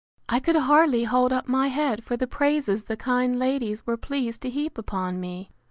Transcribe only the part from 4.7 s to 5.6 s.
upon me.